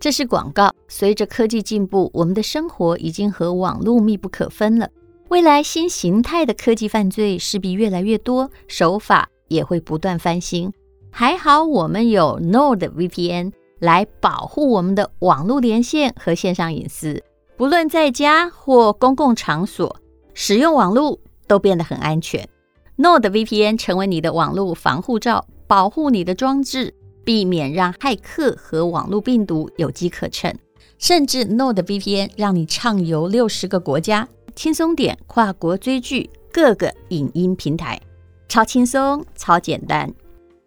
[0.00, 0.72] 这是广告。
[0.86, 4.88] 随着科技进步，我们的生活已经和网络密不可分了。
[5.28, 10.72] 未来新形态的科技犯罪势必越来越多，手法也会不断翻新。
[11.10, 17.22] 还好我们有 NordVPN 来保护我们的网络连线和线上隐私，
[17.56, 19.96] 不论在家或公共场所
[20.32, 22.48] 使用网络都变得很安全。
[22.96, 26.94] NordVPN 成为你的网络防护罩，保护你的装置。
[27.24, 30.54] 避免让骇客和网络病毒有机可乘，
[30.98, 38.00] 甚至 NordVPN 让你畅游六十个国家，轻松点跨国追剧，各个影音平台，
[38.48, 40.12] 超轻松、超简单。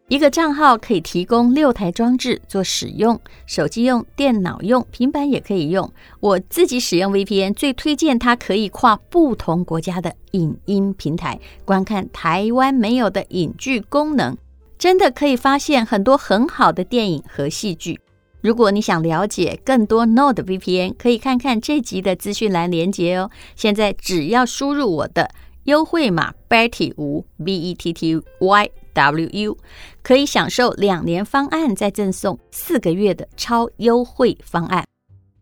[0.08, 5.90] 一个账号可以提供六台装置做使用，手机用、电脑用、平板也可以用。
[6.20, 14.38] 我自己使用 VPN，最推荐它可以跨不同国家的影音平台，观看台湾没有的影剧功能。
[14.82, 18.02] 真的可以发现很多很好的电影和戏剧。
[18.42, 23.30] 如果你想了解更多 NordVPN，可以看看这集的资讯栏连接哦。
[23.56, 25.30] 现在只要输入我的
[25.66, 29.58] 优惠码 Betty 五 B E T T Y W U，
[30.02, 34.84] 可以享受两年方案，再赠送四个月的超优惠方案。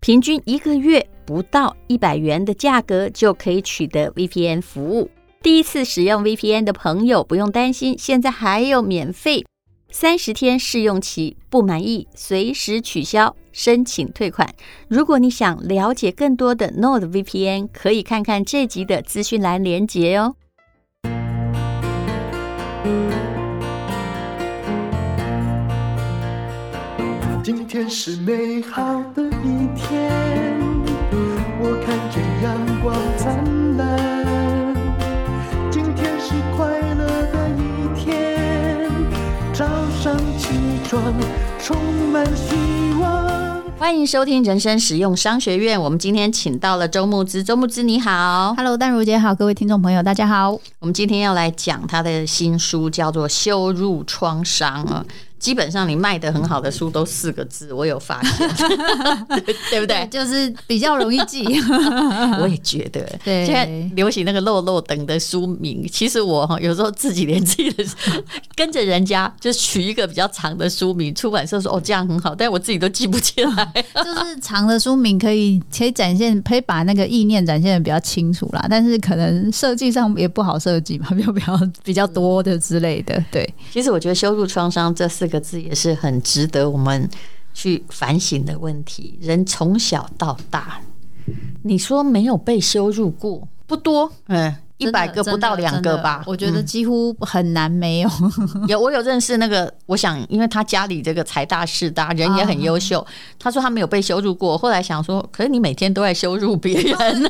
[0.02, 5.10] 平均一个月不到一百元的价格就可以取得 VPN 服务。
[5.42, 9.46] 第一次使用 VPN 的朋友不用担心，现在还有免费
[9.90, 14.54] 三十天试用期，不满意随时取消，申请退款。
[14.90, 20.36] 如果你想了解更多的 NordVPN，可以看看这集的资讯栏连接哦。
[27.42, 30.12] 今天是美好的一天，
[31.62, 34.19] 我看见阳光灿烂。
[41.62, 41.78] 充
[42.12, 42.56] 满希
[43.00, 43.62] 望。
[43.78, 45.80] 欢迎收听人生实用商学院。
[45.80, 50.52] 我们今天请到了周木之，周木之你好，Hello，淡如姐好，各位听众朋友大家好。
[50.80, 55.06] 我们今天要来讲他的新书，叫做《羞辱创伤》啊。
[55.40, 58.50] 基本上你卖的很好的书都四个字，我有发现，
[59.72, 60.06] 对，不对？
[60.12, 61.46] 就是比较容易记。
[62.42, 63.46] 我也觉得，对。
[63.46, 67.86] 现在流行那个漏漏等的书名，其实我哈有时候自己连自己的
[68.54, 73.86] 跟着人家就取一个比较长的书名，出版社说哦这样很好，但我自己都记不起来。
[73.96, 83.24] 就是长的书名可以可以展现，可以把那个意念展现的比较清楚啦，但是可能设计上也不好设计嘛，比较比较比较多的之类的。
[83.32, 85.29] 对，其实我觉得修复创伤这四。
[85.30, 87.08] 这个字也是很值得我们
[87.54, 89.16] 去反省的问题。
[89.22, 90.82] 人从小到大，
[91.62, 94.56] 你说没有被羞辱过不多，嗯。
[94.80, 98.10] 一百个不到两个吧，我觉得几乎很难没有。
[98.66, 103.06] 有我有认识那个，我想因为他家里这个财大势大，人也很优秀。
[103.38, 106.96] 他说他没有被羞辱过，后来想说，可是你每天都在羞辱别人，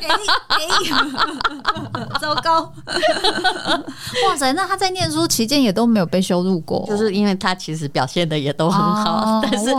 [2.20, 2.72] 糟糕！
[4.28, 9.40] 哇塞，那他在念书期间也都没有被羞辱过，就是因为他其实表现的也都很好。
[9.42, 9.74] 但是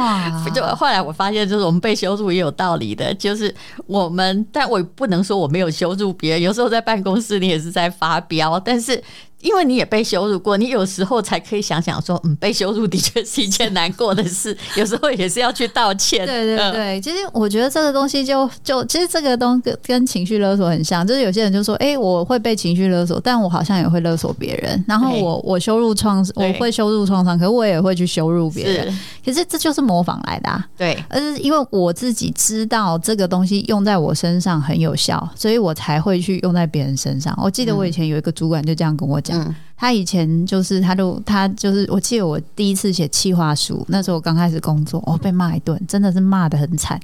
[0.54, 3.56] 就后来我发现，就是我们被羞辱也有道理的，就是
[3.88, 7.61] 我们，但我不能说我没有羞辱别人，有时候在办公室你也。
[7.62, 9.02] 是在发飙，但是。
[9.42, 16.26] 因为你也被羞辱过，你有时候才可以想想说，嗯，被羞辱的确是一件难过的事，有时候也是要去道歉。
[16.26, 30.64] 对对对，嗯、其实我觉得这个东西就就其实这个东跟跟情绪勒索很像，就是有些人就说，哎、欸，我会被情绪勒索，但我好像也会勒索别人，然后我我羞辱创，我会羞辱创伤，可是我也会去羞辱别人，可是这就是模仿来的、啊。
[30.78, 37.38] 对，而是因为我自己知道这个东西用在我身上很有效，所以我才会去用在别人身上。
[37.42, 39.31] 我记得我以前有一个主管就这样跟我讲。
[39.32, 47.00] 嗯他以前就是，他就他就是，我记得我第一次写企划书，那时候我刚开始工作，我被骂一顿，真的是骂的很惨。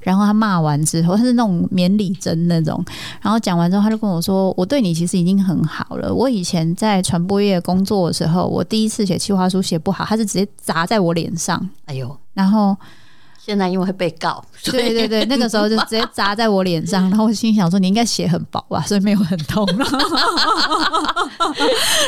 [0.00, 2.82] 然后他骂完之后，他是那种免礼针那种，
[3.20, 6.14] 然后讲完之后，他就跟我说：“我对你其实已经很好了。
[6.14, 11.68] 我以前在传播业工作的时候，我第一次写企划书写不好，他是直接砸在我脸上。
[11.84, 12.74] 哎呦，然后。”
[13.44, 19.66] 现在因为会被告， 对对对，那个时候就直接砸在我脸上， 然后我心想说，你应该血很薄吧，所以没有很痛。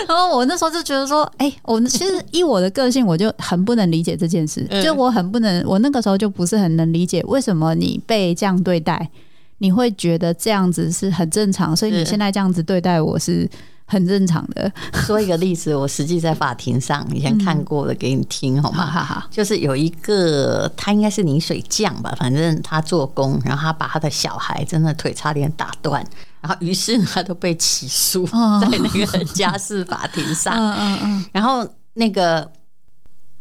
[0.09, 9.11] 然后我那时候就觉得说，哎、欸，我其实以我的个性，我就很不能理解这件事，就我很不能，我那个时候就不是很能理解为什么你被这样对待，
[9.59, 13.47] 你会觉得这样子是很正常，所以你现在这样子对待我是。
[13.87, 14.71] 很正常的。
[14.93, 18.85] 说一个例子，我实际在法庭上以前看过的，给你听好吗？
[18.85, 19.29] 好好好。
[19.31, 26.05] 就是有一个，他应该是泥水匠吧，反正他做工，然后他把他的小孩真的腿差点打断，
[26.41, 28.27] 然后于是他都被起诉
[28.61, 30.53] 在那个家事法庭上。
[30.59, 31.25] 嗯嗯嗯。
[31.33, 32.51] 然后那个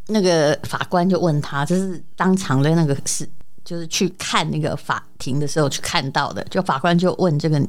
[0.07, 3.27] 那个法官就问他，就是当场的那个是
[3.63, 7.59] 就是去看那个法庭的时候去看到的，就法官就问这个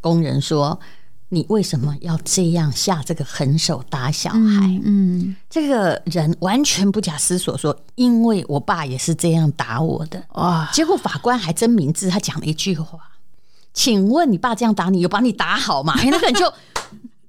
[0.00, 0.78] 工人说
[1.32, 4.38] ：“你为什么要这样下这个狠手打小孩？”
[4.84, 10.68] 嗯，嗯，这个人完全不假思索说：“因为我爸也是这样打我的。”哇！
[10.74, 12.98] 结果法官还真明智，他讲了一句话
[13.72, 16.52] ：“请问你爸这样打你，有把你打好吗？” 哎，那个人就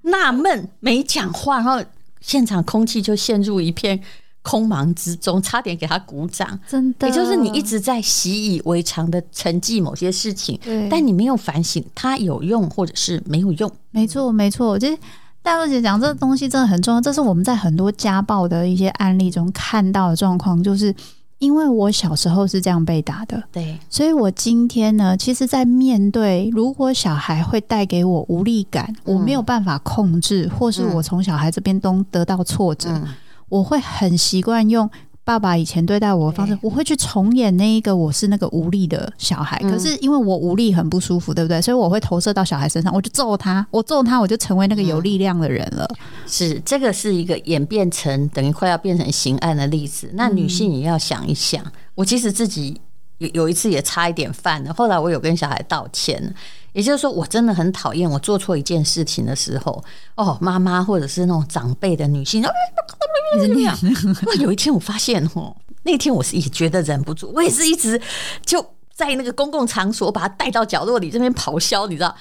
[0.02, 1.82] 纳闷，没讲话，然后
[2.20, 3.98] 现场空气就陷入一片。
[4.44, 7.08] 空茫之中，差点给他鼓掌，真的。
[7.08, 13.72] 也就是你一直在习以为常的沉寂某些事情，对，但你没有反省它有用或者是没有用。
[13.90, 14.68] 没错，没错。
[14.68, 14.96] 我觉得
[15.42, 20.94] 大陆姐讲这个东西真的很重要，这是我们在很多家暴的一些案例中看到的状况，就是
[21.38, 32.90] 因为我小时候是这样被打的，对，所以我今天呢，其实，在面对如果小孩会带给我无力感，我没有办法控制，或是我从小孩这边都得到挫折。
[32.90, 33.08] 嗯
[33.54, 34.90] 我会很习惯用
[35.22, 39.56] 爸爸以前对待我的方式，我会去重演那一个我是那个无力的小孩。
[39.60, 41.62] 可是因为我无力很不舒服，对不对？
[41.62, 45.88] 所以我会投射到小孩身上，我就揍他，我揍他，我就成为那个有力量的人了。
[46.26, 50.10] 是，这个是一个演变成等于快要变成刑案的例子。
[50.14, 51.64] 那女性也要想一想，
[51.94, 52.80] 我其实自己
[53.18, 56.34] 有有一次也差一点犯了，后来我有跟小孩道歉。
[56.74, 59.82] 也就是说，我真的很讨厌我做错一件事情的时候，
[60.16, 67.98] 哦，妈妈或者是那种长辈的女性，那 有一天我发现，哦，那天我是也觉得忍不住，我也是一直
[68.44, 68.62] 就
[68.92, 72.14] 在那个公共场所把他带到角落里这边咆哮，你知道，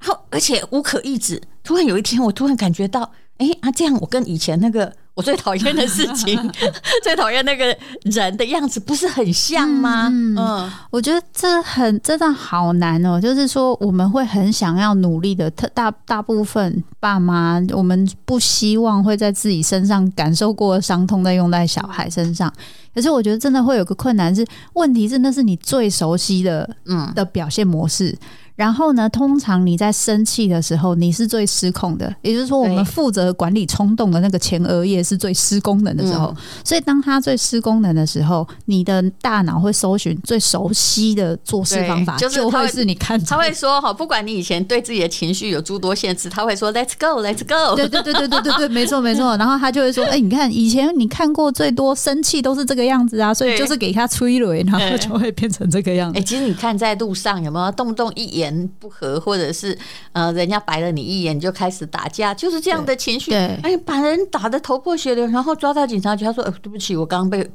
[0.00, 1.40] 然后而且无可抑制。
[1.62, 4.92] 突然有一天，我突然感觉到，哎啊，这样我跟以前那个。
[5.20, 6.50] 我最讨厌的事情，
[7.04, 10.08] 最讨厌那个人的样子，不是很像吗？
[10.10, 13.20] 嗯，嗯，我觉得这很真的好难哦。
[13.20, 22.50] 就是说，我们会很想要努力的，特大大部分爸妈，我们不希望会在自己身上感受过的伤痛再用在小孩身上。
[22.94, 28.16] 可是，我觉得真的会有个困难是，问题是那是你最熟悉的，嗯，的表现模式。
[28.60, 32.14] 然后呢，通常你在生气的时候，你是最失控的。
[32.20, 36.26] 也就是说，我们负责管理冲动的那个前额叶是最失功能的时候。
[36.26, 47.74] 嗯、所以，当它最失功能的时候，你的大脑会搜寻最熟悉的做事方法，就是就会是你看他会说哈，不管你以前对自己的情绪有诸多限制，他会说 “Let's go, Let's go”。
[47.76, 49.34] 对对对对对对对，没错没错。
[49.38, 59.76] 然后他就会说：“哎、欸，你看以前你看过最多生气都是这个样子啊，所以就是给他催泪，然后就会变成这个样子。”哎、欸，其实你看在路上有没有动不动一言不合，或者是
[60.12, 63.32] 呃，人家白了你一眼，就开始打架，就是这样的情绪。
[63.32, 67.50] 哎，把人打得头破血流，然后抓到警察局，他说：“呃，对不起，我刚刚被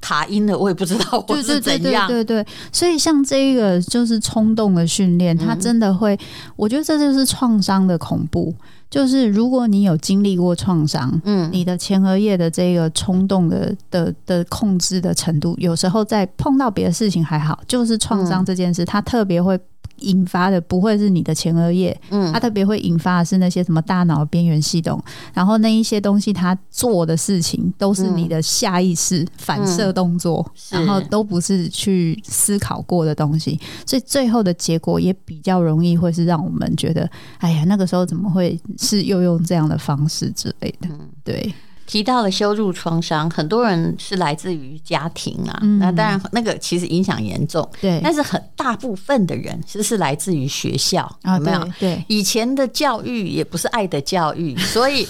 [0.00, 6.18] 卡音了，我也不知道我是怎样。”对对对对对，所以像这个就是冲动的训练，它真的会，
[6.56, 8.54] 我觉得这就是创伤的恐怖。
[8.88, 19.58] 就是如果你有经历过创伤，嗯，你的前额叶的这个冲动的的的控制的程度，有时候在碰到别的事情还好，就是创伤这件事，它特别会。
[19.98, 25.02] 引发的不会是你的前额叶，嗯，它特别会引发的是那些什么大脑边缘系统，
[25.32, 37.08] 然后那一些东西，它做的事情都是你的下意识反射动作，嗯，然后都不是去思考过的东西，所以最后的结果也比较容易会是让我们觉得，
[37.38, 40.88] 哎呀，那个时候怎么会是又用这样的方式之类的，
[41.24, 41.54] 对。
[41.86, 48.00] 提到了羞辱创伤，很多人是来自于家庭啊，嗯、那当然那个其实影响严重，对。
[48.02, 51.60] 但是很大部分的人其实是来自于学校，有没有？
[51.78, 55.06] 对，对，以前的教育也不是爱的教育， 所以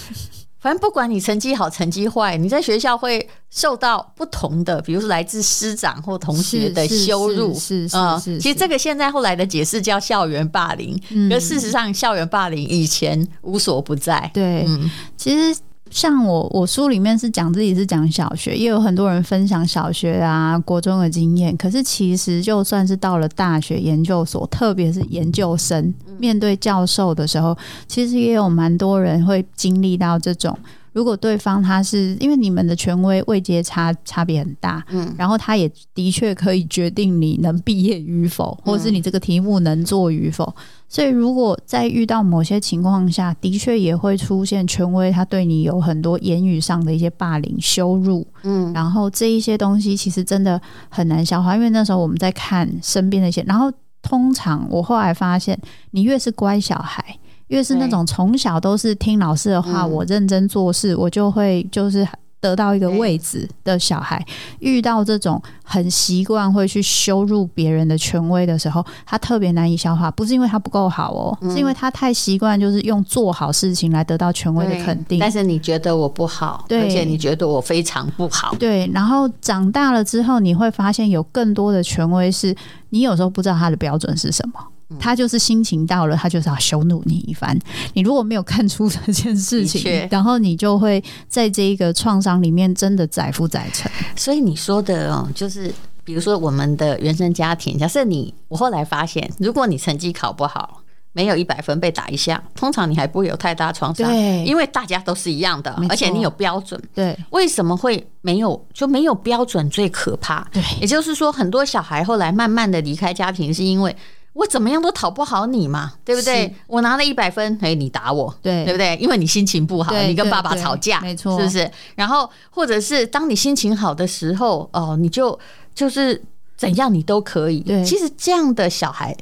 [0.59, 8.39] 反正不管你成绩好成绩坏，你在学校会受到不同的，比如说来自师长或同学的羞辱，是是。
[8.39, 14.29] 其实这个现在后来的解释叫校园霸凌，嗯，可事实上校园霸凌以前无所不在。
[14.31, 15.59] 对，嗯，其实。
[15.89, 21.55] 像我，我书里面是讲自己是讲小学，也有很多人分享小学啊、国中的经验。
[21.57, 30.57] 可是其实就算是到了大学、研究所，特别是研究生，面对教授的时候，其实也有蛮多人会经历到这种。
[30.97, 40.51] 如果对方他是因为你们的权威位阶差差别很大，嗯，然后他也的确可以决定你能毕业与否，或是你这个题目能做与否。
[40.89, 55.55] 所以，如果在遇到某些情况下，的确也会出现权威，他对你有很多言语上的一些霸凌、羞辱，嗯，然后这一些东西其实真的很难消化，因为那时候我们在看身边的一些，然后通常我后来发现，
[55.91, 62.07] 你越是乖小孩，越是那种从小都是听老师的话，我认真做事，我就会就是。
[62.39, 64.23] 得到一个位置的小孩，
[64.59, 70.09] 遇到这种很习惯会去羞辱别人的权威的时候，他特别难以消化。
[70.11, 75.17] 不是因为他不够好哦，是因为他太习惯就是用做好事情来得到权威的肯定。
[75.17, 78.87] 但是你觉得我不好，对，而且你觉得我非常不好，对。
[78.93, 82.55] 然后长大了之后，你会发现有更多的权威是
[82.91, 84.59] 你有时候不知道他的标准是什么。
[84.99, 87.57] 他就是心情到了，他就是要羞辱你一番。
[87.93, 93.91] 你如果没有看出这件事情，然后你就会在这一个创伤里面真的载浮载沉。
[94.15, 95.73] 所以你说的哦，就是
[96.05, 106.81] 比如说我们的原生家庭，假设你，我后来发现，如果你成绩考不好，没有一百分被打一下，通常你还不会有太大创伤，对，因为大家都是一样的，而且你有标准。
[106.95, 110.47] 对，为什么会没有就没有标准最可怕？
[110.53, 113.93] 对，也就是说，很多小孩后来慢慢的离开家庭，是因为。
[114.37, 116.53] 我怎么样都讨不好你嘛，对不对？
[116.67, 118.95] 我拿了一百分，哎，你打我，对，对不对？
[118.97, 121.71] 因为你心情不好，你跟爸爸吵架，没错，是不是？
[121.95, 125.37] 然后或者是当你心情好的时候，哦，你就
[125.73, 126.21] 就是
[126.55, 127.61] 怎样你都可以。
[127.61, 129.17] 对，其实这样的小孩，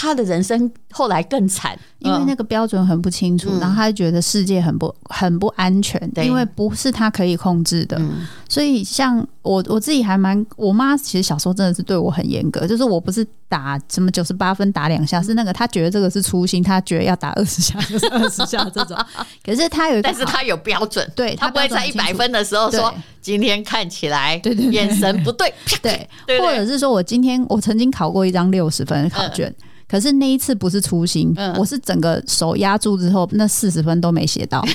[0.00, 8.00] 他的人生后来更惨，因为那个标准很不清楚，然后他觉得世界很不很不安全，因为不是他可以控制的。
[8.48, 13.26] 所以像我我自己还蛮，我妈其实小时候真的是对我很严格，就是我不是。
[13.50, 18.94] 打什么九十八分打两下是那个，他觉得这个是粗心，他觉得要打二十下就是二十下这种。
[19.42, 25.50] 可是他有，但是他有标准，对他不会在一百分的时候说今天看起来对对眼神不对，
[25.80, 29.50] 对，或者是说我今天我曾经考过一张六十分的考卷，
[29.88, 34.62] 可是那一次不是粗心，我是整个手压住之后那四十分都没写到。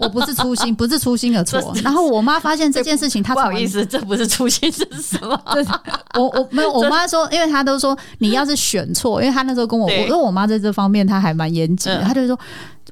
[0.00, 1.74] 我不是粗心，不是粗心的错。
[1.84, 5.38] 然后我妈发现这件事情，她不好意思，这不是粗心，这是什么？
[6.18, 12.38] 我我没有，我妈说，因为她都说你要是选错，因为她那时候跟我，我说我妈在这方面她还蛮严谨的，她就说，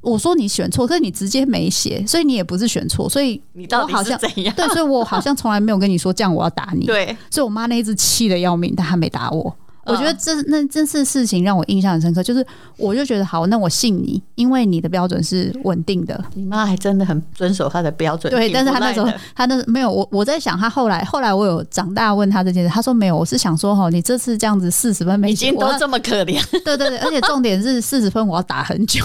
[0.03, 4.55] 我说你选错，可是你直接没写，所以你也不是选错，所以你到底是怎样？
[4.55, 6.85] 对，所以我好像从来没有跟你说这样我要打你。
[6.87, 9.57] 对，所以我妈那一次气的要命，但她没打我。
[9.89, 16.23] 我觉得这那这次事情让我印象很深刻，就是我就觉得好，那我信你，因为你的标准是稳定的。
[16.35, 18.31] 你妈还真的很遵守她的标准。
[18.31, 26.39] 对，但是她那时候她那没有我我在想，她后来后来我有长大问她这件事，她说没有，我是想说哈，你这次这样子四十分没，已经都这么可怜。
[26.65, 29.03] 对对对，而且重点是四十分我要打很久。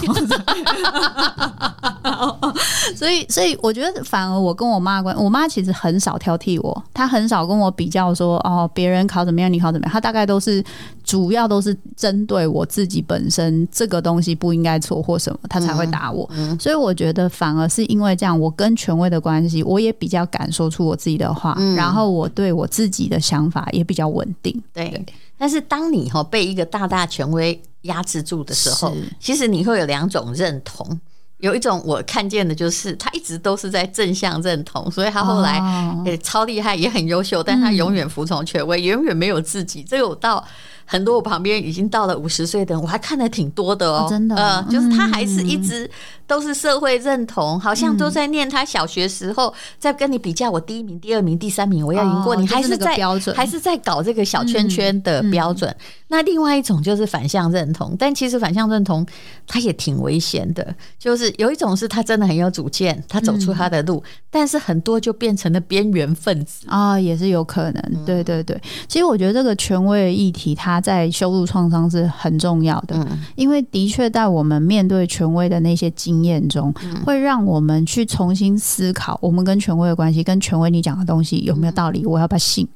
[2.94, 10.62] 所以所以我觉得反而我跟我妈关，我妈其实很少挑剔我，她很少跟我比较说哦，别人考怎么样，你考怎么样，她大概都是。
[11.02, 16.28] 主要都是针对我自己本身这个东西不应该错或什么，他才会打我。
[16.32, 24.62] 嗯，所以我觉得反而是因为这样，我跟权威的关系，我也比较敢说出我自己的话，然后我对我自己的想法也比较稳定。
[24.72, 25.04] 对，
[25.36, 30.98] 但是当你哈被一个大大权威压制住的时候，其实你会有两种认同。
[31.38, 35.60] 有一种我看见的就是他一直都是在正向认同，所以他后来
[36.04, 39.82] 也超厉害，也很优秀，但他永远服从权威，永远没有自己。
[39.82, 40.44] 这个我到。
[40.86, 45.90] 很多我旁边已经到了五十岁的人，我还看的挺多的哦，真的，呃，就是他还是一直
[46.26, 55.74] 都是社会认同，好像都在念他小学时候在跟你比较，我第一名、第二名、第三名，我要赢过你，还是在标准，还是在搞这个小圈圈的标准。
[56.08, 59.06] 那另外一种就是反向认同，但其实反向认同
[59.46, 66.66] 他也挺危险的，就是有一种是他真的很有主见，他走出他的路，但是很多就变成了边缘分子。
[66.68, 68.04] 啊，也是有可能。
[68.04, 76.72] 对对对，其实我觉得这个权威的议题，它他在修路创伤是很重要的，因为的确在我们面对权威的那些经验中，
[77.04, 82.68] 会让我们去重新思考我们跟权威的关系，跟权威你讲的东西有没有道理，我要不要信？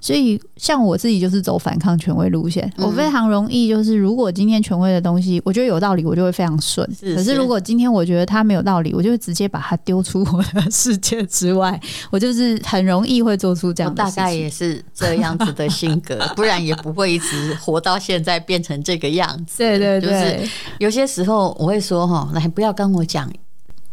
[0.00, 2.70] 所以，像我自己就是走反抗权威路线。
[2.76, 6.86] 我非常容易就是，如果今天权威的东西我觉得有道理，我就会非常顺。
[7.00, 11.80] 可是，如果今天我觉得它没有道理，我就会直接把它丢出我的世界之外。
[12.10, 14.16] 我就是很容易会做出这样的事情。
[14.16, 19.58] 大概也是这样子的性格， 不然也不会一直活到现在变成这个样子。
[19.58, 23.30] 对对对，就是有些时候我会说哈，来不要跟我讲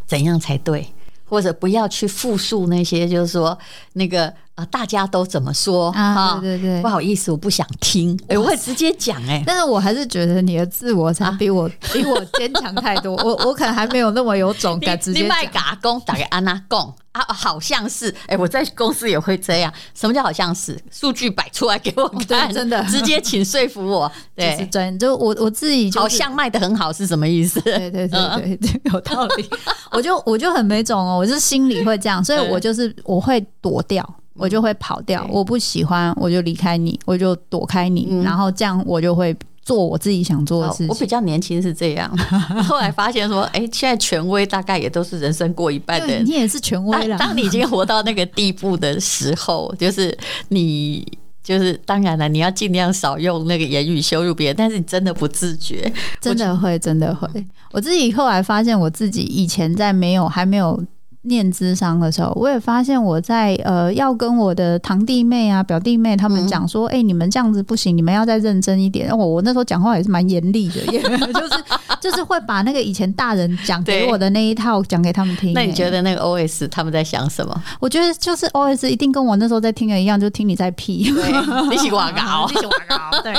[0.05, 0.87] 怎样才对，
[1.25, 3.57] 或者不要去复述那些，就是说
[3.93, 4.33] 那个。
[4.55, 4.65] 啊！
[4.65, 6.37] 大家都怎么说啊？
[6.39, 8.17] 对对对，不好意思，我不想听。
[8.27, 13.15] 哎，我会直接讲哎，但是我还是觉得你的自我才比我比我坚强太多。
[13.23, 19.73] 我我可能还没有那么有种感，直接卖嘎工打给安娜贡啊，好像是哎，我在公司也会这样。
[19.95, 20.79] 什么叫好像是？
[20.91, 24.11] 数据摆出来给我看，真的直接请说服我。
[24.35, 27.59] 对，是真就我我自己好像卖的很好是什么意思？
[27.65, 29.49] 对对对对，有道理。
[29.91, 34.07] 我就我就很没种哦，我是心里会这样，所以我就是我会躲掉。
[34.35, 40.87] 我就会跑掉，我不喜欢，我就离开你，我就躲开你，然后这样我就会做我自己想做的事情。
[40.87, 42.09] 我比较年轻是这样，
[42.67, 46.25] 后来发现说，哎、欸，现在权威大概也都是人生过一半的人。
[46.25, 47.17] 你也是权威了。
[47.17, 50.17] 当你已经活到那个地步的时候，就是
[50.49, 51.05] 你。
[51.43, 57.27] 就是当然了，你要尽量少用那个言语羞辱别人，但是你真的不自觉，真的会，真的会。
[57.73, 60.81] 我自己后来发现，我自己以前在没有还没有。
[61.23, 69.09] 念智商的时候，我也发现我在呃要跟我的堂弟妹啊、表弟妹他们讲说，哎、嗯欸，你们这样子不行，你们要再认真一点。
[69.17, 70.81] 我我那时候讲话也是蛮严厉的，
[71.33, 71.63] 就是
[72.01, 75.53] 就是会把那个以前大人讲给我的那一套讲给他们听、欸。
[75.53, 77.63] 那你觉得那个 OS 他们在想什么？
[77.79, 83.33] 我觉得就是 OS 一定跟我那时候在听的一样，就听你在屁，对，你喜欢搞， 你喜欢搞，对。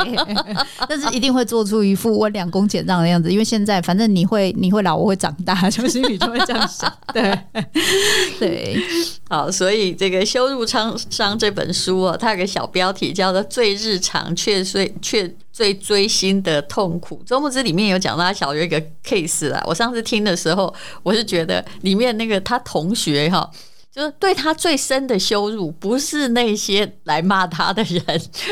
[0.88, 7.38] 但是一定会做出一副温良恭俭让的样子，因为现在反正你会你会老，我会长大，就心里就会这样想，对。
[8.38, 8.76] 对，
[9.28, 17.21] 好，所以这个《羞辱创伤》这本书哦，它有个小标题叫做“最日常却最却最锥心的痛苦”。
[17.26, 23.50] 周牧之里面有讲到他小学一个 case 啦，我上次听的时候，我是觉得里面那个他同学哈。
[23.95, 28.03] 就是对他最深的羞辱，不是那些来骂他的人，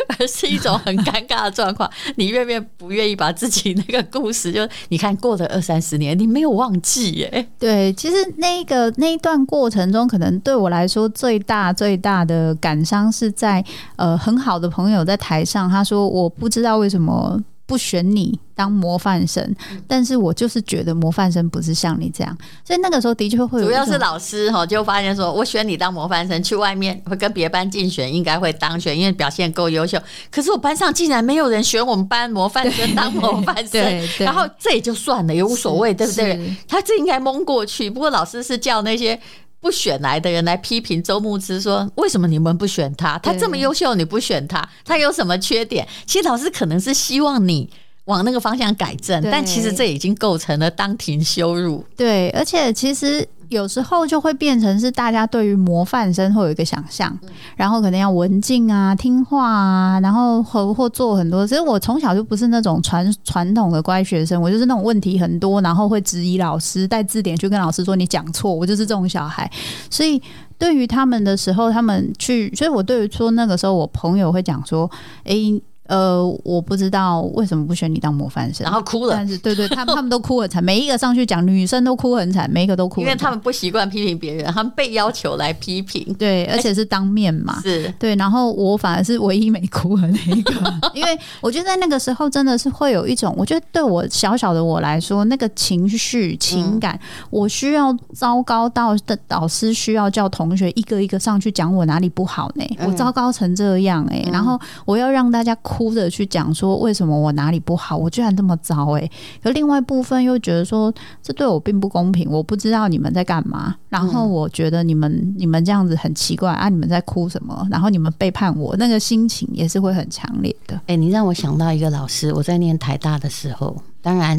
[0.06, 1.90] 而是一种很尴尬的状况。
[2.14, 7.48] 你愿不愿不愿意把自己那个故事，就你看过了二三十年，你没有忘记耶？
[7.58, 13.64] 对，其实那个那一段过程中，可能对我来说最大最大的感伤是在
[13.96, 17.42] 呃很好的朋友在台上，他说我不知道为什么。
[17.72, 19.42] 不选你当模范生，
[19.88, 23.66] 但是我就是觉得模范生不是像你这样，所以那个时候的确会有。
[23.66, 29.98] 主要是老师哈，就发现说我选你当模范生，去外面会跟别班竞选，应该会当选，因为表现够优秀。
[30.30, 33.80] 可是我班上竟然没有人选我们班模范生当模范生，
[34.20, 36.54] 然后这也就算了，也无所谓，对不对？
[36.68, 37.88] 他这应该蒙过去。
[37.88, 39.18] 不过老师是叫那些
[39.62, 43.16] 不选来的人来批评周牧之，说为什么你们不选他？
[43.20, 45.86] 他这么优秀，你不选他，他有什么缺点？
[46.04, 47.70] 其实老师可能是希望你
[48.06, 51.84] 往那个方向改正，但其实这已经构成了当庭羞辱。
[51.96, 53.28] 对，而且其实。
[53.48, 57.14] 有时候就会变成是大家对于模范生会有一个想象，
[57.54, 61.46] 然后可能要文静啊、听话啊，然后或或做很多。
[61.46, 69.50] 其实我从小就不是那种传传统的乖学生，我就是那种问题很多，然后会质疑老师，带字典去跟老师说你讲错，我就是这种小孩。
[69.90, 70.18] 所以
[70.56, 74.90] 对于他们的时候，他们去，所以我对于说那个时候，我朋友会讲说，
[75.24, 75.62] 诶。
[75.86, 79.14] 呃，我不知道为什么不选你当模范生，然后哭了。
[79.14, 87.92] 但是，对对，他们 他们都哭很惨，每一个上去讲，女生都哭很惨，每一个都哭，因为他们不习惯批评别人，他们被要求来批评， 对，而且是当面嘛，是。
[87.98, 88.14] 对。
[88.14, 90.54] 然后我反而是唯一没哭的那一个，
[90.94, 102.64] 因为我觉得在那个时候真的是会有一种，我觉得对我小小的我来说，那个情绪情感，嗯、我需要糟糕到的导师需要叫同学一个一个上去讲我哪里不好呢？
[102.78, 105.71] 嗯、我糟糕成这样哎、欸，然后我要让大家哭。
[105.72, 109.10] 哭着去讲说为什么我哪里不好，我居然这么糟诶、欸，
[109.42, 117.66] 可另外一部分又觉得说这对我并不公平，我不知道你们在干嘛，然后我觉得你们你们这样子很奇怪啊，你们在哭什么？
[117.70, 120.78] 然后你们背叛我，那个心情也是会很强烈的。
[120.88, 124.38] 诶，你让我想到一个老师，我在念台大的时候，当然。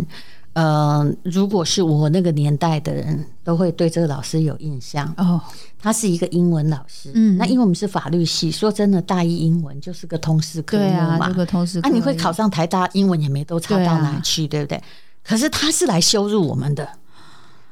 [0.53, 5.41] 呃，如果是我那个年代的人，都会对这个老师有印象哦。
[5.79, 11.89] 他是一个英文老师，嗯，那因为我们是法律系，说真的，大一英文就是个通识科目嘛，对啊，这个通识科。
[11.89, 14.83] 那、啊、你会考上台大，英文也没都差到哪去，对，啊、对不对？
[15.23, 16.87] 可是他是来羞辱我们的，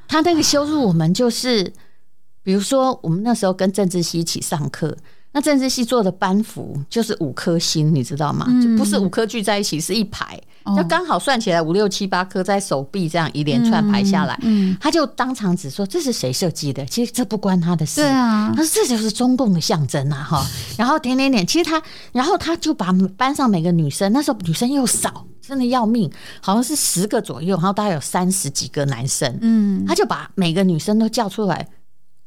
[0.07, 1.71] 他那个羞辱我们就是，
[2.43, 4.97] 比如说我们那时候跟政治系一起上课。
[5.33, 8.45] 那政治系做的班服就是五颗星，你知道吗？
[8.61, 10.37] 就不是五颗聚在一起，是一排，
[10.75, 14.37] 就刚好算起来五六七八颗在手臂这样一连串排下来。
[14.79, 16.85] 他就当场只说，这是谁设计的？
[16.85, 18.01] 其实这不关他的事。
[18.01, 20.21] 对啊，他说这就是中共的象征啊！
[20.21, 20.45] 哈，
[20.77, 29.37] 然后点点点，其实他，然后他就把班上每个女生，那时候女生又少，真的要命，好像是十个左右，然后大概有三十几个男生。
[29.39, 31.65] 嗯，他就把每个女生都叫出来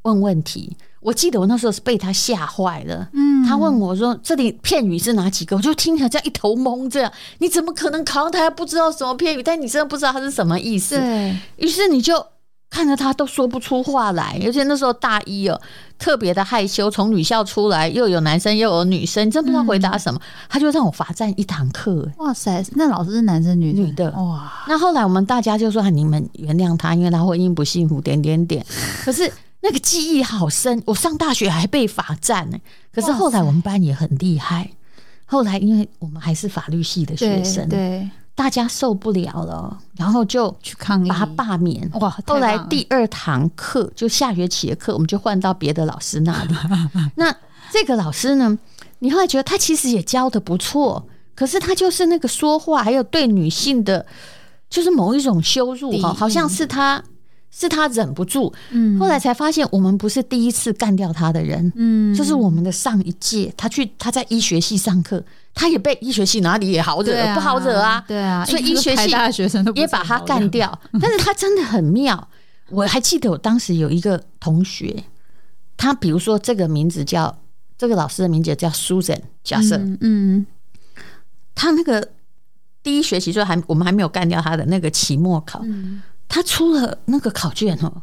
[0.05, 0.75] 问问题。
[1.05, 3.07] 我记得我那时候是被他吓坏了。
[3.13, 6.89] 嗯，他问我说：“这里片语是哪几个？”我就听起来这样一头懵。
[6.89, 9.43] 这样你怎么可能考上台不知道什么片语？
[9.43, 10.97] 但你真的不知道他是什么意思。
[10.97, 12.25] 对，于是你就
[12.71, 14.41] 看着他都说不出话来。
[14.47, 15.61] 而且那时候大一哦，
[15.99, 16.91] 特别的害羞。
[16.91, 20.19] 从女校出来，又有男生又有女生，你真不知道回答什么。
[20.49, 22.09] 他就让我罚站一堂课。
[22.17, 24.51] 哇塞，那老师是男生女女的哇？
[24.67, 28.65] 那后来我们大家就说：“你们原谅他，因为他婚姻不幸福。”点点点。
[29.05, 29.31] 可是。
[29.65, 32.59] 那个记忆好深，我上大学还被罚站呢。
[32.93, 34.71] 可是后来我们班也很厉害。
[35.25, 41.91] 后来因为我们还是法律系的学生，对，大家受不了了，然后就去抗议，把他罢免。
[41.95, 42.15] 哇！
[42.27, 46.55] 后来第二堂课就下学期的课，我们就换到别的老师那里。
[47.17, 47.35] 那
[47.73, 48.59] 这个老师呢，
[48.99, 51.09] 你后来觉得他其实也教的不错。
[51.35, 54.05] 可是他就是那个说话，还有对女性的，
[54.69, 57.03] 就是某一种羞辱哈，好像是他。
[57.57, 70.77] 是他忍不住，嗯，后来才发现我们不是第一次干掉他的人，嗯，就是我们的上一届，他去他在医学系上课，他也被医学系哪里也好惹，不好惹啊，对啊，所以医学系大学生也把他干掉。
[71.01, 72.29] 但是他真的很妙，
[72.71, 75.05] 我还记得我当时有一个同学，
[75.77, 77.39] 他比如说这个名字叫
[77.79, 80.45] 这个老师的名字叫 Susan，假设，嗯，
[81.55, 82.11] 他那个
[82.83, 85.63] 第一学期就还我们还没有干掉他的那个期末考。
[86.35, 88.03] 他出了那个考卷哦，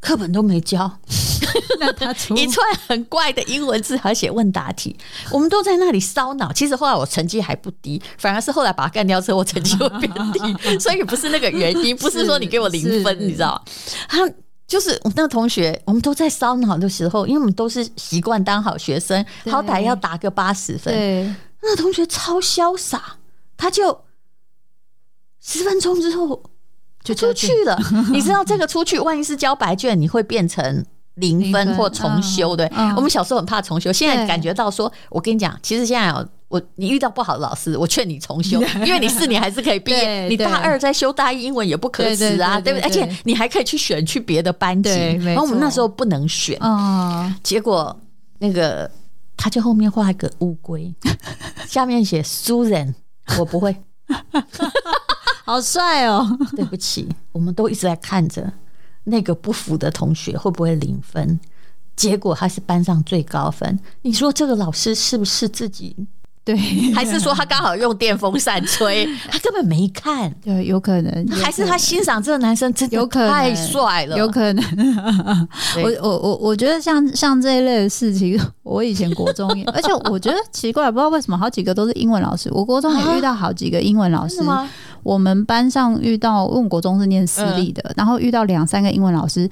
[0.00, 0.98] 课本都没交，
[1.78, 4.96] 那他出一串很怪的英文字，还写问答题，
[5.30, 6.52] 我们都在那里烧脑。
[6.52, 10.40] 其实后来我成绩还不低，反而是后来把他干掉之后，我成绩会变低，
[10.80, 13.64] 所以不是那个原因，不是说你给我零分，你知道？
[14.08, 14.28] 他
[14.66, 20.92] 就是我那个同学，我们都在烧脑的时候，因为我们都是习惯当好学生，好歹要打个八十分。
[20.92, 23.18] 对，那个同学超潇洒，
[23.56, 24.00] 他就
[25.40, 26.42] 十分钟之后。
[27.02, 27.78] 就出去了，
[28.12, 30.84] 你知道这个出去，万一是交白卷，你会变成
[31.14, 32.54] 零分或重修。
[32.54, 36.12] 对，我们小时候很怕重修，现在感觉到说，我跟你讲，其实现在
[36.48, 40.28] 我你遇到不好的老师，我劝你重修， 因为你四年还是可以毕业。
[40.28, 42.82] 你大二再修大一英文也不可耻啊，对不对？
[42.82, 44.90] 而且你还可以去选去别的班级。
[45.24, 46.58] 然后我们那时候不能选，
[47.42, 47.94] 结果
[48.38, 48.90] 那个
[49.36, 50.94] 他就后面画一个乌龟，
[51.66, 52.94] 下面写 Susan，
[53.38, 53.76] 我不会。
[55.48, 56.28] 好帅哦！
[56.54, 58.52] 对不起，我们都一直在看着
[59.04, 61.40] 那个不服的同学会不会零分，
[61.96, 63.78] 结果他是班上最高分。
[64.02, 65.96] 你说这个老师是不是自己？
[66.44, 66.56] 对，
[66.94, 70.30] 还是说他刚好用电风扇吹， 他根本没看。
[70.42, 74.64] 对，有可能，还是他欣赏这个男生真的太帅了，有可能。
[75.82, 82.48] 我我我我觉得像像这一类的事情， 我以前国中也，而且我觉得奇怪，不知道为什么好几个都是英文老师。
[82.50, 84.42] 我国中也遇到好几个英文老师。
[85.02, 89.48] 我们班上遇到，因为国中是念私立的，然后遇到两三个英文老师，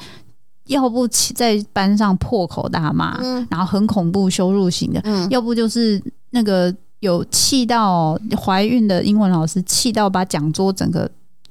[0.66, 3.18] 要不在班上破口大骂，
[3.50, 6.74] 然后很恐怖羞辱型的，嗯要不就是那个。
[7.00, 11.08] 有气到怀孕的英文老师，气到把讲桌整个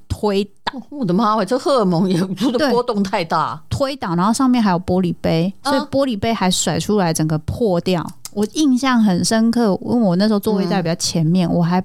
[0.09, 0.81] 推倒。
[0.89, 8.05] 我的妈呀，这荷尔蒙也出的波动太大，推倒，然后上面还有玻璃杯，所以玻璃杯还甩出来，整个破掉。
[8.33, 11.81] 我印象很深刻，因为我那时候座位在比较前面，我还。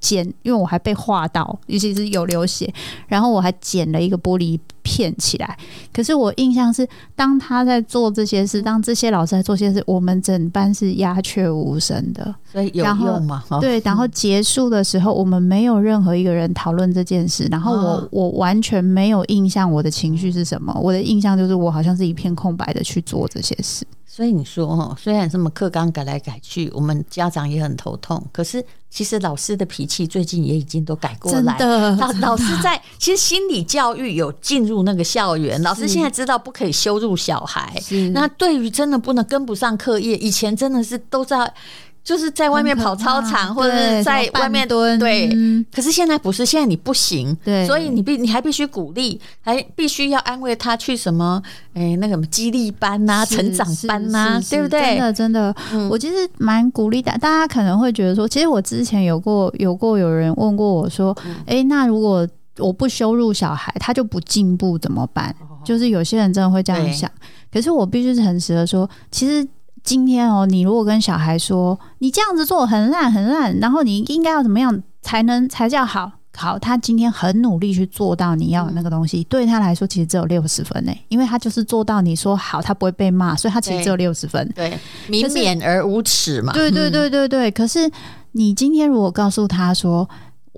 [0.00, 2.72] 捡，因为我还被划到，尤其是有流血，
[3.06, 5.56] 然后我还剪了一个玻璃片起来。
[5.92, 12.34] 可是我印象是，当他在做这些事，当这些老师在做这些事，我们整班是鸦雀无声的。
[12.50, 13.42] 所以有用吗？
[13.60, 17.46] 对，然后结束的时候，我们没有任何一个人讨论这件事。
[17.50, 20.72] 然后我我完全没有印象，我的情绪是什么？
[20.80, 23.84] 我的印象就是我好像是一片空白的去做这些事。
[24.18, 28.20] 所以你说哦，虽然这么课纲改来改去，我们家长也很头痛。
[28.32, 31.56] 可是其实老师的脾气最近也已经都改过来。
[31.56, 37.72] 真的，老老师在其实心理教育有进入那个校园，老师现在知道不可以羞辱小孩。
[38.12, 41.54] 那对于真的不能跟不上课业，以前真的是都在。
[42.08, 44.98] 就是在外面跑操场，或者是在外面蹲。
[44.98, 45.28] 对，
[45.70, 47.36] 可是现在不是，现在你不行。
[47.44, 51.42] 对，所以你必你还必须鼓励，还必须要安慰他去什么？
[51.74, 54.80] 哎，那个什么激励班呐、成长班呐，对不对？
[54.80, 55.54] 真的，真的，
[55.90, 57.12] 我其实蛮鼓励的。
[57.18, 65.36] 大家可能会觉得说，其实我之前有过有过有人问过我说，哎，那如果我不羞辱小孩，他就不进步怎么办？
[65.62, 67.10] 就是有些人真的会这样想。
[67.52, 69.46] 可是我必须诚实的说，其实。
[69.88, 76.12] 今天哦，你如果跟小孩说你这样子做很烂很烂，然后你应该要怎么样才能才叫好？
[76.36, 84.46] 好，他今天很努力去做到你要的那个东西，嗯、对他来说其实只有六十分呢，因为他就是做到你说好，他不会被骂，所以他其实只有六十分。
[84.54, 86.52] 对，明勉而无耻嘛。
[86.52, 87.50] 对对对对对。
[87.50, 87.90] 可是
[88.32, 90.06] 你今天如果告诉他说，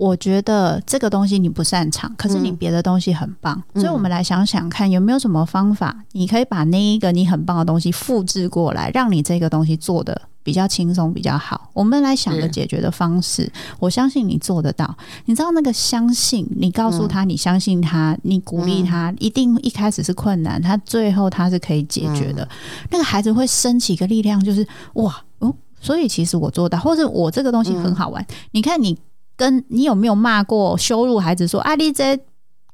[0.01, 11.69] 我觉得这个东西你不擅长，可是你别的东西很棒，嗯、所以我们来想想看，有没有什么方法，你可以把那一个你很棒的东西复制过来，让你这个东西做得比较轻松、比较好。
[11.73, 14.97] 我们来想个解决的方式，我相信你做得到。
[15.25, 22.49] 你知道那个相信，你告诉他你相信他，你鼓励他，一定一开始是困难，他最后他是可以解决的。
[22.89, 28.25] 那个孩子会升起一个力量，就是哇哦，所以其实我做到，或者我这个东西很好玩。
[28.49, 28.97] 你看你。
[29.35, 32.19] 跟你有没有骂过、羞辱孩子说：“啊，你这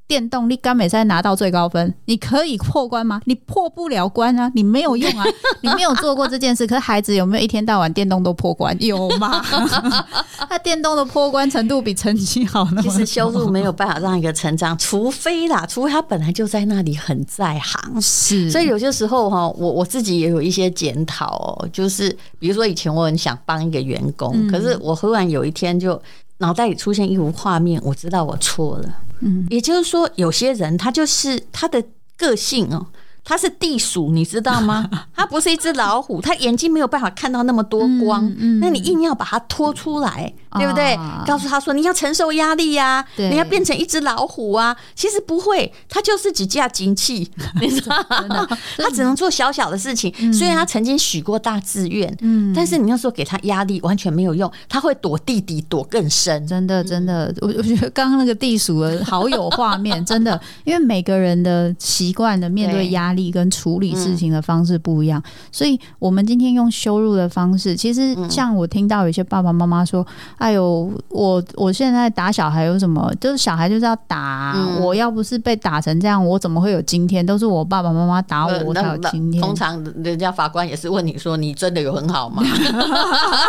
[0.08, 3.20] 电动，你刚美赛拿到最高分，你可以破关吗？
[3.26, 5.26] 你破不了关啊，你没有用啊，
[5.60, 6.66] 你没有做过这件事。
[6.66, 8.74] 可是孩子有没有一天到晚电动都破关？
[8.82, 9.44] 有吗？
[10.48, 12.82] 他电动的破关程度比成绩好呢。
[12.82, 18.02] 其实羞辱没有办法让一个成长，除非啦，除非他本来就在那里很在行。
[18.02, 26.02] 是，所以有些时候哈，我我自己也有一些检讨哦，就是比如说以前我很想帮一个员工，嗯、可是我忽然有一天就
[26.40, 28.98] 脑袋里出现一幅画面，我知道我错了。
[29.22, 31.84] 嗯，也就是说，有些人他就是他的
[32.16, 32.86] 个性哦。
[33.30, 34.90] 它是地鼠，你知道吗？
[35.14, 38.26] 它不是一只老虎，它眼睛没有办法看到那么多光。
[38.26, 40.94] 嗯嗯、那你硬要把它拖出来，对不对？
[40.94, 44.74] 啊、告诉他说你要承受压力呀、啊，你要变成一只老虎啊。
[44.96, 47.98] 其实不会，它就是几架机器， 你知道
[48.30, 48.48] 吗？
[48.78, 50.14] 它只能做小小的事情。
[50.20, 54.50] 嗯、虽然他曾经许过大志愿，嗯，但是你要说给他压力，完全没有用。
[54.70, 56.48] 他会躲地底，躲更深。
[56.48, 63.17] 真的，真的，我我觉得刚刚那个地鼠好有画面，真的，因为每个人的习惯的面对压力。
[63.18, 70.06] 力跟处理事情的方式不一样，嗯、所以我们今天用羞辱的方式，其实像我听到有些爸爸妈妈说
[70.38, 73.12] ：“哎呦，我我现在打小孩有什么？
[73.20, 77.26] 就是小孩就是要打，嗯、我要不是被打成这样，我怎么会有今天？
[77.26, 82.44] 都是我爸爸妈妈打我，我才有今天。”通常人家法官也是问你说：“你真的有很好吗？”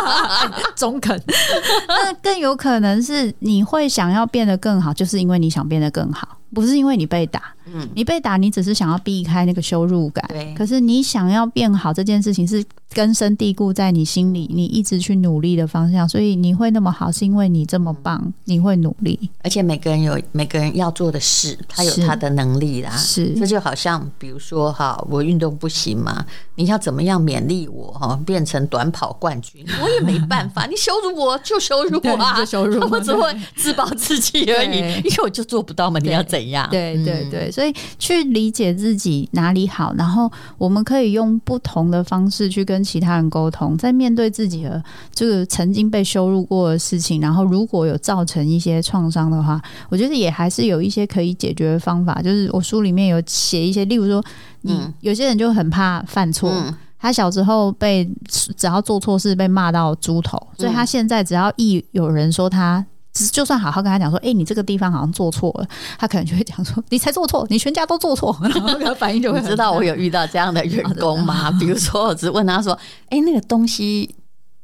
[0.75, 1.15] 中肯。
[1.87, 6.37] 那更有可能是你会想要变得更好，就是因为你想变得更好。
[6.51, 10.25] 不是因为你被打，嗯，你被打，你只是想要避开那个羞辱感。
[10.29, 19.29] 对，可是你想要变好这件事情是根深蒂固在你心里，你一直去努力的方向，所以你会那么好，是因为你这么棒，你会努力。
[19.43, 22.89] 而且每个人有每个人要做的事，他有他的能力啦。
[22.97, 30.65] 是，这就好像比如说哈，我运动不行嘛，你要怎么样勉励我哈，变成短跑冠军， 我也没办法。
[30.65, 35.99] 你羞辱我就羞辱我啊， 就羞辱我， 我只会自暴自弃而已，因为我就做不到嘛。
[35.99, 36.67] 你要怎样？
[36.71, 44.81] 对对对，所以去理解自己哪里好，然后我们可以用不同的方式去跟其他人沟通，在面对自己的
[45.13, 52.21] 这个曾经被羞辱过的事情，然后如果有造成一些创伤的话，我觉得也还是有一些可以解决的方法。
[52.21, 54.23] 就是我书里面有写一些，例如说，
[54.61, 56.49] 你有些人就很怕犯错，
[56.97, 62.85] 他小时候被只要做错事被骂到猪头，所以他现在只要一有人说他。
[63.27, 71.51] 就算好好跟他讲说，哎、欸，你这个地方好像做错了，他可能就会讲说，你才做错，你全家都做错， 然后他反应就会知道我有遇到这样的员工吗？
[71.59, 72.73] 比如说，我只问他说，
[73.09, 74.15] 哎、欸，那个东西，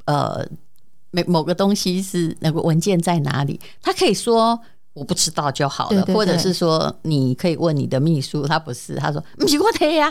[0.05, 0.45] 呃，
[1.11, 3.59] 某某个东西是那个文件在哪里？
[3.81, 4.59] 他可以说
[4.93, 10.09] 我不知道就好了，对对对，或者是说你可以问你的秘书，他不是，他说不是我的呀，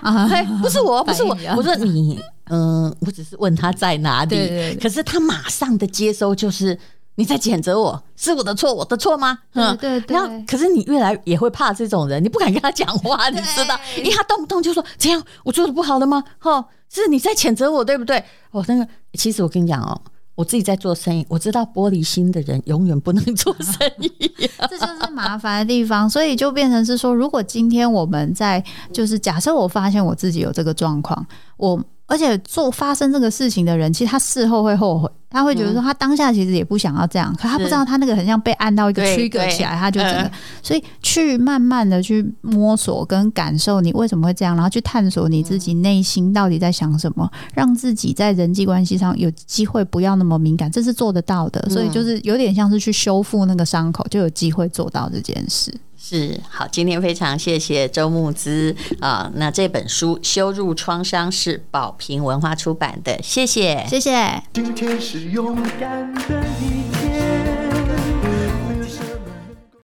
[0.62, 6.78] 不是我，不是我，我说你，嗯、呃，我只是问他在哪里，可是他马上的接收就是。
[7.16, 9.38] 你在谴责我，是我的错，我的错吗？
[9.54, 10.16] 嗯，对对。
[10.16, 13.78] 然后，可是你越来也会怕这种人，你不敢跟他讲话， 你知道？
[13.96, 18.18] 因为他动不动就说：“怎样我做的不好了吗？”哈，是你在谴责我，对不对？
[18.50, 20.00] 哦，那个，其实我跟你讲哦，
[20.34, 24.10] 我自己在做生意，我知道玻璃心的人永远不能做生意，
[24.68, 26.10] 这就是麻烦的地方。
[26.10, 31.24] 所以就变成是说，如果今天我们在，就是假设我发现我自己有这个状况，
[31.58, 31.80] 我。
[32.06, 40.30] 而且做发生这个事情的人，其实他事后会后悔，他会觉得说他当下其实也不想要这样，嗯、可他不知道他那个很像被按到一个 trigger 起来，他就整个，
[40.62, 51.66] 所以去慢慢的去摸索跟感受你为什么会这样，然后去探索你自己内心到底在想什么，让自己在人际关系上有机会不要那么敏感，这是做得到的。
[51.70, 55.72] 所以就是有点像是去修复那个伤口，就有机会做到这件事。
[56.06, 59.32] 是好，今天非常谢谢周牧之啊。
[59.36, 64.42] 那这本书《羞辱创伤》是宝瓶文化出版的，谢谢，谢谢。
[64.52, 67.43] 今天是勇敢的一